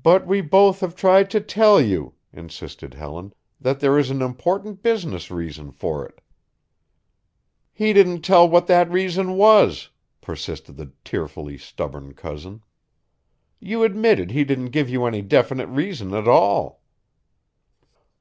[0.00, 4.80] "But we both have tried to tell you," insisted Helen, "that there is an important
[4.80, 6.20] business reason for it."
[7.72, 9.88] "He didn't tell what that reason was,"
[10.20, 12.62] persisted the tearfully stubborn cousin.
[13.58, 16.80] "You admitted he didn't give you any definite reason at all."